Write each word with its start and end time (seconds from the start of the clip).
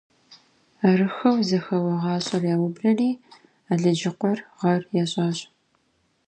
Арыххэу 0.87 1.37
зэхэуэ 1.47 1.93
гуащӏэр 2.01 2.43
яублэри, 2.53 3.09
Алыджыкъуэр 3.71 4.39
гъэр 4.59 4.81
ящӏащ. 5.01 5.37